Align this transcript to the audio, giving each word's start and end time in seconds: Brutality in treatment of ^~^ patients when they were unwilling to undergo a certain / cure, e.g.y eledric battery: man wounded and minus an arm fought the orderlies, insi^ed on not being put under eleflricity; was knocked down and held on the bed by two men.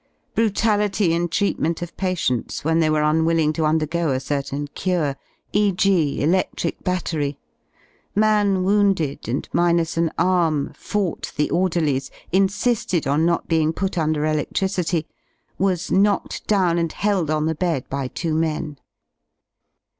Brutality 0.33 1.13
in 1.13 1.27
treatment 1.27 1.83
of 1.83 1.93
^~^ 1.93 1.95
patients 1.95 2.63
when 2.63 2.79
they 2.79 2.89
were 2.89 3.03
unwilling 3.03 3.53
to 3.53 3.65
undergo 3.65 4.09
a 4.09 4.19
certain 4.19 4.67
/ 4.67 4.73
cure, 4.73 5.15
e.g.y 5.53 6.25
eledric 6.25 6.83
battery: 6.83 7.37
man 8.15 8.63
wounded 8.63 9.29
and 9.29 9.47
minus 9.53 9.97
an 9.97 10.09
arm 10.17 10.73
fought 10.75 11.31
the 11.37 11.51
orderlies, 11.51 12.09
insi^ed 12.33 13.05
on 13.05 13.27
not 13.27 13.47
being 13.47 13.71
put 13.73 13.95
under 13.95 14.21
eleflricity; 14.21 15.05
was 15.59 15.91
knocked 15.91 16.47
down 16.47 16.79
and 16.79 16.93
held 16.93 17.29
on 17.29 17.45
the 17.45 17.53
bed 17.53 17.87
by 17.87 18.07
two 18.07 18.33
men. 18.33 18.79